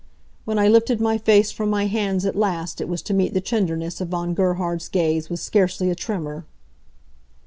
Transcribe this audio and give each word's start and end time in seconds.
When 0.45 0.57
I 0.57 0.67
lifted 0.67 0.99
my 0.99 1.19
face 1.19 1.51
from 1.51 1.69
my 1.69 1.85
hands 1.85 2.25
at 2.25 2.35
last 2.35 2.81
it 2.81 2.87
was 2.89 3.03
to 3.03 3.13
meet 3.13 3.35
the 3.35 3.39
tenderness 3.39 4.01
of 4.01 4.07
Von 4.07 4.33
Gerhard's 4.33 4.89
gaze 4.89 5.29
with 5.29 5.39
scarcely 5.41 5.91
a 5.91 5.95
tremor. 5.95 6.43